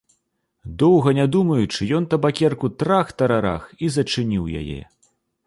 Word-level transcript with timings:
Доўга 0.83 1.11
не 1.19 1.25
думаючы, 1.35 1.81
ён 1.99 2.07
табакерку 2.15 2.73
трах-тарарах 2.81 3.63
і 3.85 3.93
зачыніў 3.99 4.43
яе. 4.63 4.81